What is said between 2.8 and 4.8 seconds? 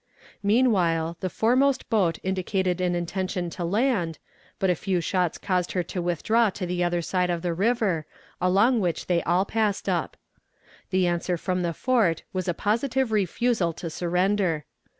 an intention to land, but a